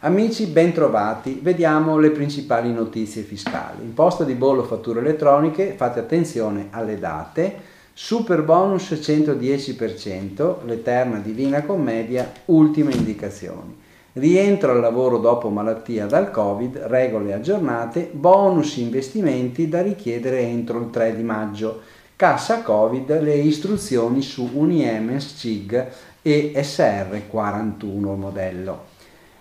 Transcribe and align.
Amici 0.00 0.46
bentrovati, 0.46 1.38
vediamo 1.40 1.96
le 1.96 2.10
principali 2.10 2.72
notizie 2.72 3.22
fiscali. 3.22 3.84
Imposta 3.84 4.24
di 4.24 4.34
bollo 4.34 4.64
fatture 4.64 4.98
elettroniche, 4.98 5.74
fate 5.76 6.00
attenzione 6.00 6.66
alle 6.70 6.98
date, 6.98 7.54
super 7.92 8.42
bonus 8.42 8.90
110%, 8.90 10.64
l'eterna 10.64 11.18
divina 11.18 11.62
commedia, 11.62 12.32
ultime 12.46 12.92
indicazioni. 12.92 13.78
Rientro 14.14 14.72
al 14.72 14.80
lavoro 14.80 15.18
dopo 15.18 15.50
malattia 15.50 16.06
dal 16.06 16.32
Covid, 16.32 16.78
regole 16.88 17.32
aggiornate, 17.32 18.10
bonus 18.12 18.76
investimenti 18.76 19.68
da 19.68 19.82
richiedere 19.82 20.40
entro 20.40 20.80
il 20.80 20.90
3 20.90 21.14
di 21.14 21.22
maggio. 21.22 21.80
Cassa 22.16 22.62
Covid, 22.62 23.20
le 23.20 23.34
istruzioni 23.34 24.22
su 24.22 24.48
Uniemens, 24.52 25.34
CIG 25.36 25.86
e 26.22 26.52
SR 26.54 27.22
41 27.28 28.14
modello. 28.14 28.84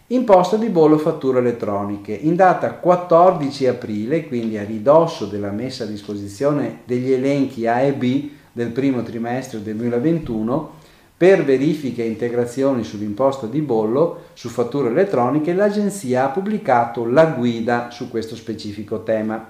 Imposta 0.08 0.58
di 0.58 0.68
bollo 0.68 0.98
fatture 0.98 1.40
elettroniche. 1.40 2.12
In 2.14 2.36
data 2.36 2.74
14 2.74 3.68
aprile, 3.68 4.28
quindi 4.28 4.58
a 4.58 4.64
ridosso 4.64 5.26
della 5.26 5.52
messa 5.52 5.84
a 5.84 5.88
disposizione 5.88 6.80
degli 6.86 7.12
elenchi 7.12 7.68
A 7.68 7.82
e 7.82 7.94
B 7.94 8.30
del 8.52 8.72
primo 8.72 9.04
trimestre 9.04 9.62
del 9.62 9.76
2021, 9.76 10.80
per 11.16 11.46
verifiche 11.46 12.04
e 12.04 12.08
integrazioni 12.08 12.84
sull'imposta 12.84 13.46
di 13.46 13.62
bollo 13.62 14.24
su 14.34 14.50
fatture 14.50 14.90
elettroniche, 14.90 15.54
l'Agenzia 15.54 16.26
ha 16.26 16.30
pubblicato 16.30 17.06
la 17.06 17.26
guida 17.26 17.90
su 17.92 18.10
questo 18.10 18.36
specifico 18.36 19.04
tema. 19.04 19.50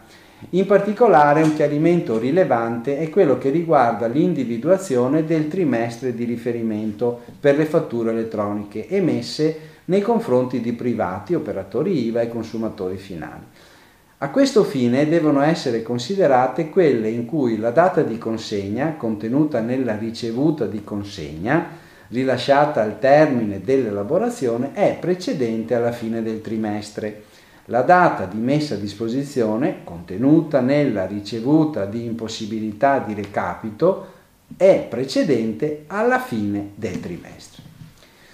In 0.49 0.65
particolare 0.65 1.43
un 1.43 1.53
chiarimento 1.53 2.17
rilevante 2.17 2.97
è 2.97 3.09
quello 3.09 3.37
che 3.37 3.51
riguarda 3.51 4.07
l'individuazione 4.07 5.23
del 5.23 5.47
trimestre 5.47 6.15
di 6.15 6.23
riferimento 6.23 7.21
per 7.39 7.55
le 7.55 7.65
fatture 7.65 8.09
elettroniche 8.09 8.89
emesse 8.89 9.69
nei 9.85 10.01
confronti 10.01 10.59
di 10.59 10.73
privati, 10.73 11.35
operatori 11.35 12.05
IVA 12.07 12.21
e 12.21 12.27
consumatori 12.27 12.97
finali. 12.97 13.43
A 14.17 14.29
questo 14.29 14.63
fine 14.63 15.07
devono 15.07 15.41
essere 15.41 15.83
considerate 15.83 16.69
quelle 16.69 17.09
in 17.09 17.25
cui 17.25 17.57
la 17.57 17.71
data 17.71 18.01
di 18.01 18.17
consegna, 18.17 18.95
contenuta 18.95 19.61
nella 19.61 19.95
ricevuta 19.95 20.65
di 20.65 20.83
consegna, 20.83 21.67
rilasciata 22.09 22.81
al 22.81 22.99
termine 22.99 23.61
dell'elaborazione, 23.61 24.71
è 24.73 24.97
precedente 24.99 25.75
alla 25.75 25.91
fine 25.91 26.21
del 26.21 26.41
trimestre. 26.41 27.29
La 27.65 27.81
data 27.81 28.25
di 28.25 28.39
messa 28.39 28.73
a 28.73 28.77
disposizione, 28.77 29.83
contenuta 29.83 30.61
nella 30.61 31.05
ricevuta 31.05 31.85
di 31.85 32.05
impossibilità 32.05 32.99
di 32.99 33.13
recapito, 33.13 34.19
è 34.57 34.85
precedente 34.89 35.83
alla 35.87 36.19
fine 36.19 36.71
del 36.75 36.99
trimestre. 36.99 37.63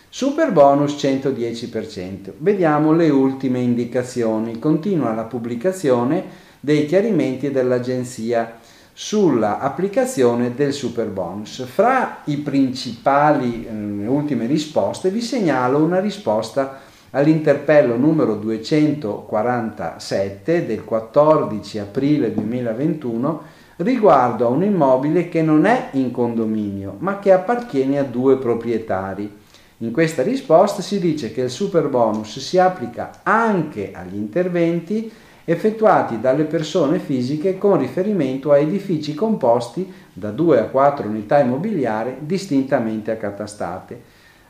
Super 0.10 0.52
bonus 0.52 0.94
110%. 0.94 2.32
Vediamo 2.38 2.94
le 2.94 3.10
ultime 3.10 3.60
indicazioni. 3.60 4.58
Continua 4.58 5.14
la 5.14 5.26
pubblicazione 5.26 6.24
dei 6.60 6.86
chiarimenti 6.86 7.52
dell'agenzia 7.52 8.58
sulla 8.94 9.60
applicazione 9.60 10.56
del 10.56 10.74
super 10.74 11.08
bonus. 11.10 11.64
Fra 11.66 12.22
i 12.24 12.38
principali 12.38 13.68
eh, 13.68 14.08
ultime 14.08 14.48
risposte 14.48 15.12
vi 15.12 15.22
segnalo 15.22 15.84
una 15.84 16.00
risposta 16.00 16.80
all'interpello 17.18 17.98
numero 17.98 18.36
247 18.36 20.68
del 20.68 20.84
14 20.84 21.80
aprile 21.80 22.32
2021 22.32 23.42
riguardo 23.78 24.46
a 24.46 24.50
un 24.50 24.64
immobile 24.64 25.28
che 25.28 25.42
non 25.42 25.66
è 25.66 25.90
in 25.94 26.12
condominio 26.12 26.96
ma 27.00 27.18
che 27.18 27.32
appartiene 27.32 27.98
a 27.98 28.04
due 28.04 28.38
proprietari 28.38 29.36
in 29.78 29.92
questa 29.92 30.22
risposta 30.22 30.84
si 30.84 31.00
dice 31.00 31.32
che 31.32 31.42
il 31.42 31.50
super 31.50 31.88
bonus 31.88 32.38
si 32.38 32.60
applica 32.60 33.22
anche 33.24 33.90
agli 33.94 34.16
interventi 34.16 35.12
effettuati 35.44 36.20
dalle 36.20 36.44
persone 36.44 37.00
fisiche 37.00 37.58
con 37.58 37.80
riferimento 37.80 38.52
a 38.52 38.58
edifici 38.58 39.16
composti 39.16 39.92
da 40.14 40.30
2 40.30 40.60
a 40.60 40.66
4 40.66 41.08
unità 41.08 41.40
immobiliari 41.40 42.18
distintamente 42.20 43.10
accatastate. 43.12 44.02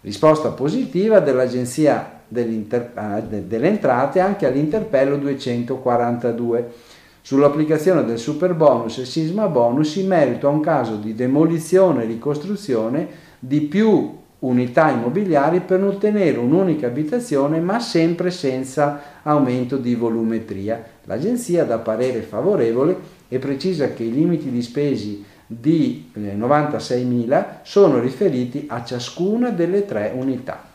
Risposta 0.01 0.49
positiva 0.49 1.19
dell'Agenzia 1.19 2.16
delle 2.27 3.67
Entrate 3.67 4.19
anche 4.19 4.45
all'interpello 4.45 5.17
242 5.17 6.71
sull'applicazione 7.21 8.05
del 8.05 8.19
super 8.19 8.53
bonus 8.53 8.99
e 8.99 9.05
sisma 9.05 9.47
bonus 9.47 9.95
in 9.95 10.07
merito 10.07 10.47
a 10.47 10.51
un 10.51 10.61
caso 10.61 10.95
di 10.95 11.13
demolizione 11.13 12.03
e 12.03 12.07
ricostruzione 12.07 13.07
di 13.39 13.61
più 13.61 14.15
unità 14.39 14.91
immobiliari 14.91 15.61
per 15.61 15.83
ottenere 15.83 16.37
un'unica 16.37 16.87
abitazione 16.87 17.59
ma 17.59 17.79
sempre 17.79 18.29
senza 18.29 19.01
aumento 19.23 19.77
di 19.77 19.95
volumetria. 19.95 20.83
L'agenzia 21.05 21.63
dà 21.63 21.79
parere 21.79 22.21
favorevole 22.21 23.15
e 23.27 23.39
precisa 23.39 23.93
che 23.93 24.03
i 24.03 24.11
limiti 24.11 24.51
di 24.51 24.61
spesi 24.61 25.23
di 25.45 26.11
96.000 26.15 27.31
eh, 27.31 27.45
sono 27.63 27.99
riferiti 27.99 28.65
a 28.69 28.83
ciascuna 28.83 29.49
delle 29.49 29.85
tre 29.85 30.13
unità. 30.15 30.66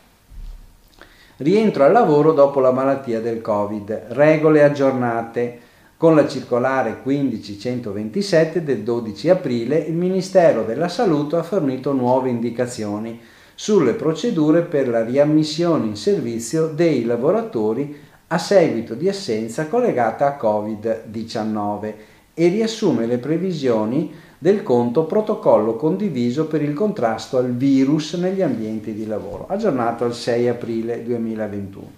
Rientro 1.37 1.83
al 1.83 1.91
lavoro 1.91 2.31
dopo 2.31 2.59
la 2.59 2.69
malattia 2.69 3.19
del 3.19 3.41
Covid. 3.41 4.05
Regole 4.09 4.63
aggiornate. 4.63 5.59
Con 5.97 6.13
la 6.15 6.27
circolare 6.27 6.99
15127 7.03 8.63
del 8.63 8.81
12 8.81 9.29
aprile 9.29 9.77
il 9.77 9.95
Ministero 9.95 10.63
della 10.63 10.89
Salute 10.89 11.37
ha 11.37 11.43
fornito 11.43 11.91
nuove 11.91 12.29
indicazioni 12.29 13.19
sulle 13.55 13.93
procedure 13.93 14.61
per 14.61 14.87
la 14.87 15.03
riammissione 15.03 15.87
in 15.87 15.95
servizio 15.95 16.67
dei 16.67 17.03
lavoratori 17.03 17.99
a 18.27 18.37
seguito 18.37 18.93
di 18.93 19.09
assenza 19.09 19.67
collegata 19.67 20.27
a 20.27 20.37
Covid-19 20.39 21.93
e 22.35 22.47
riassume 22.47 23.07
le 23.07 23.17
previsioni 23.17 24.13
del 24.43 24.61
conto 24.61 25.05
protocollo 25.05 25.77
condiviso 25.77 26.47
per 26.47 26.61
il 26.61 26.73
contrasto 26.73 27.37
al 27.37 27.55
virus 27.55 28.15
negli 28.15 28.41
ambienti 28.41 28.93
di 28.93 29.07
lavoro, 29.07 29.45
aggiornato 29.47 30.03
al 30.03 30.13
6 30.13 30.49
aprile 30.49 31.01
2021. 31.01 31.91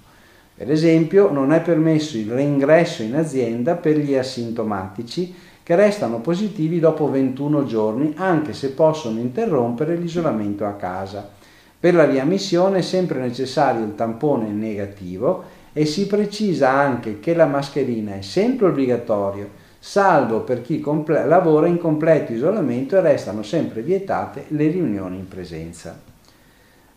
Per 0.53 0.69
esempio, 0.69 1.31
non 1.31 1.51
è 1.51 1.61
permesso 1.61 2.17
il 2.17 2.29
reingresso 2.29 3.01
in 3.01 3.15
azienda 3.15 3.73
per 3.73 3.97
gli 3.97 4.13
asintomatici 4.13 5.33
che 5.63 5.75
restano 5.75 6.19
positivi 6.19 6.79
dopo 6.79 7.09
21 7.09 7.65
giorni, 7.65 8.13
anche 8.15 8.53
se 8.53 8.73
possono 8.73 9.19
interrompere 9.19 9.95
l'isolamento 9.95 10.67
a 10.67 10.73
casa. 10.73 11.27
Per 11.79 11.95
la 11.95 12.05
riammissione 12.05 12.77
è 12.77 12.83
sempre 12.83 13.21
necessario 13.21 13.83
il 13.83 13.95
tampone 13.95 14.49
negativo 14.49 15.45
e 15.73 15.87
si 15.87 16.05
precisa 16.05 16.69
anche 16.69 17.19
che 17.19 17.33
la 17.33 17.47
mascherina 17.47 18.13
è 18.13 18.21
sempre 18.21 18.67
obbligatoria, 18.67 19.63
salvo 19.87 20.41
per 20.41 20.63
chi 20.63 20.79
comple- 20.79 21.27
lavora 21.27 21.67
in 21.67 21.77
completo 21.77 22.33
isolamento 22.33 22.97
e 22.97 23.01
restano 23.01 23.43
sempre 23.43 23.83
vietate 23.83 24.45
le 24.47 24.67
riunioni 24.67 25.17
in 25.17 25.27
presenza. 25.27 26.01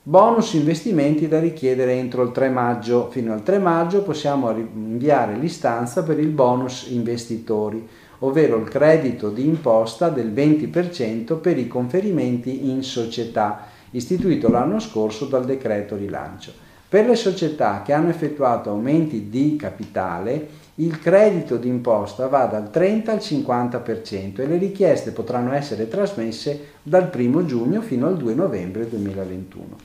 Bonus 0.03 0.55
investimenti 0.55 1.29
da 1.29 1.39
richiedere 1.39 1.93
entro 1.93 2.23
il 2.23 2.33
3 2.33 2.49
maggio. 2.49 3.11
Fino 3.11 3.35
al 3.35 3.43
3 3.43 3.59
maggio 3.59 4.03
possiamo 4.03 4.51
inviare 4.57 5.37
l'istanza 5.37 6.03
per 6.03 6.19
il 6.19 6.31
bonus 6.31 6.87
investitori, 6.89 7.87
ovvero 8.21 8.57
il 8.57 8.69
credito 8.71 9.29
di 9.29 9.47
imposta 9.47 10.09
del 10.09 10.33
20% 10.33 11.39
per 11.41 11.59
i 11.59 11.69
conferimenti 11.69 12.71
in 12.71 12.83
società 12.83 13.67
istituito 13.91 14.49
l'anno 14.49 14.81
scorso 14.81 15.27
dal 15.27 15.45
decreto 15.45 15.95
rilancio. 15.95 16.68
Per 16.91 17.07
le 17.07 17.17
società 17.17 17.83
che 17.85 17.93
hanno 17.93 18.09
effettuato 18.09 18.71
aumenti 18.71 19.29
di 19.29 19.57
capitale, 19.57 20.49
il 20.77 20.99
credito 20.99 21.57
d'imposta 21.57 22.29
va 22.29 22.47
dal 22.47 22.71
30 22.71 23.13
al 23.13 23.19
50% 23.19 24.41
e 24.41 24.47
le 24.47 24.57
richieste 24.57 25.11
potranno 25.11 25.53
essere 25.53 25.87
trasmesse 25.87 26.77
dal 26.83 27.11
1 27.15 27.45
giugno 27.45 27.83
fino 27.83 28.07
al 28.07 28.17
2 28.17 28.33
novembre 28.33 28.89
2021. 28.89 29.77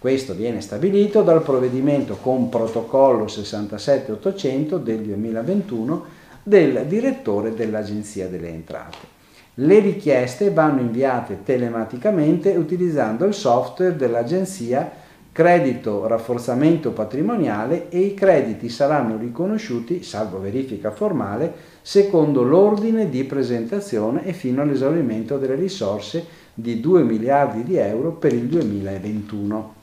Questo 0.00 0.34
viene 0.34 0.60
stabilito 0.60 1.22
dal 1.22 1.42
provvedimento 1.42 2.16
con 2.16 2.48
protocollo 2.48 3.28
67800 3.28 4.78
del 4.78 4.98
2021 4.98 6.04
del 6.42 6.86
direttore 6.88 7.54
dell'Agenzia 7.54 8.26
delle 8.26 8.48
Entrate. 8.48 9.16
Le 9.54 9.78
richieste 9.78 10.50
vanno 10.50 10.80
inviate 10.80 11.38
telematicamente 11.44 12.56
utilizzando 12.56 13.24
il 13.26 13.34
software 13.34 13.94
dell'agenzia 13.94 15.06
Credito 15.38 16.08
Rafforzamento 16.08 16.90
Patrimoniale 16.90 17.90
e 17.90 18.00
i 18.00 18.14
crediti 18.14 18.68
saranno 18.68 19.16
riconosciuti, 19.16 20.02
salvo 20.02 20.40
verifica 20.40 20.90
formale, 20.90 21.54
secondo 21.80 22.42
l'ordine 22.42 23.08
di 23.08 23.22
presentazione 23.22 24.24
e 24.26 24.32
fino 24.32 24.62
all'esaurimento 24.62 25.38
delle 25.38 25.54
risorse 25.54 26.26
di 26.52 26.80
2 26.80 27.04
miliardi 27.04 27.62
di 27.62 27.76
euro 27.76 28.10
per 28.14 28.32
il 28.32 28.48
2021. 28.48 29.74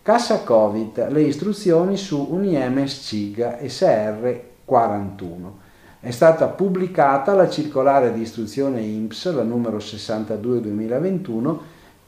Cassa 0.00 0.38
Covid, 0.44 1.10
le 1.10 1.24
istruzioni 1.24 1.98
su 1.98 2.28
Uniemes 2.30 3.02
CIG 3.02 3.58
SR 3.66 4.40
41. 4.64 5.58
È 6.00 6.10
stata 6.10 6.46
pubblicata 6.46 7.34
la 7.34 7.50
circolare 7.50 8.14
di 8.14 8.22
istruzione 8.22 8.80
INPS, 8.80 9.34
la 9.34 9.42
numero 9.42 9.76
62-2021, 9.76 11.58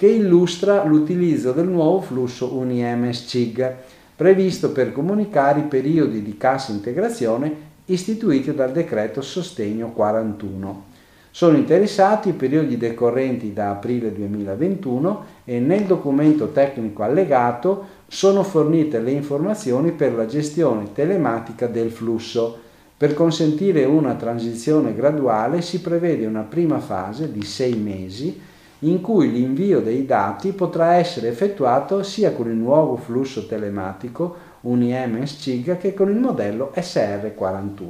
che 0.03 0.09
illustra 0.09 0.83
l'utilizzo 0.83 1.53
del 1.53 1.69
nuovo 1.69 2.01
flusso 2.01 2.57
UNIMS-CIG 2.57 3.75
previsto 4.17 4.73
per 4.73 4.91
comunicare 4.91 5.61
i 5.61 5.63
periodi 5.63 6.25
di 6.25 6.37
cassa 6.37 6.73
integrazione 6.73 7.55
istituiti 7.85 8.53
dal 8.53 8.73
decreto 8.73 9.23
Sostegno 9.23 9.93
41. 9.93 10.85
Sono 11.31 11.57
interessati 11.57 12.31
i 12.31 12.33
periodi 12.33 12.77
decorrenti 12.77 13.53
da 13.53 13.71
aprile 13.71 14.13
2021 14.13 15.25
e 15.45 15.61
nel 15.61 15.85
documento 15.85 16.49
tecnico 16.49 17.05
allegato 17.05 17.87
sono 18.09 18.43
fornite 18.43 18.99
le 18.99 19.13
informazioni 19.13 19.93
per 19.93 20.15
la 20.15 20.27
gestione 20.27 20.93
telematica 20.93 21.69
del 21.69 21.93
flusso. 21.93 22.59
Per 22.97 23.15
consentire 23.15 23.85
una 23.85 24.15
transizione 24.15 24.97
graduale 24.97 25.63
si 25.63 25.81
prevede 25.81 26.27
una 26.27 26.43
prima 26.43 26.81
fase 26.81 27.31
di 27.31 27.45
sei 27.45 27.77
mesi 27.77 28.51
in 28.85 29.01
cui 29.01 29.31
l'invio 29.31 29.81
dei 29.81 30.07
dati 30.07 30.53
potrà 30.53 30.95
essere 30.95 31.29
effettuato 31.29 32.03
sia 32.03 32.33
con 32.33 32.49
il 32.49 32.57
nuovo 32.57 32.97
flusso 32.97 33.47
telematico 33.47 34.51
UNIEMS 34.63 35.37
CIG 35.41 35.79
che 35.79 35.95
con 35.95 36.09
il 36.09 36.19
modello 36.19 36.73
SR41. 36.75 37.81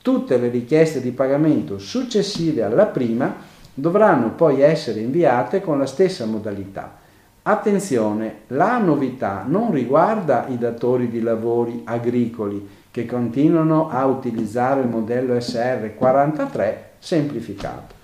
Tutte 0.00 0.36
le 0.38 0.48
richieste 0.48 1.00
di 1.00 1.12
pagamento 1.12 1.78
successive 1.78 2.62
alla 2.62 2.86
prima 2.86 3.34
dovranno 3.72 4.30
poi 4.30 4.60
essere 4.60 5.00
inviate 5.00 5.60
con 5.60 5.78
la 5.78 5.86
stessa 5.86 6.24
modalità. 6.26 7.02
Attenzione, 7.42 8.42
la 8.48 8.78
novità 8.78 9.44
non 9.46 9.70
riguarda 9.70 10.46
i 10.48 10.56
datori 10.56 11.10
di 11.10 11.20
lavori 11.20 11.82
agricoli 11.84 12.66
che 12.90 13.04
continuano 13.04 13.90
a 13.90 14.06
utilizzare 14.06 14.80
il 14.80 14.88
modello 14.88 15.34
SR43 15.34 16.74
semplificato. 16.98 18.03